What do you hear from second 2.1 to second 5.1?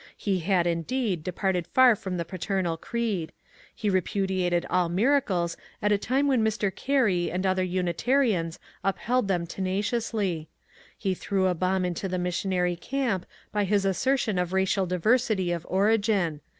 the paternal creed; he repu diated all